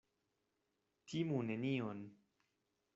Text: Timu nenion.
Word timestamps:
Timu 1.07 1.37
nenion. 1.47 1.99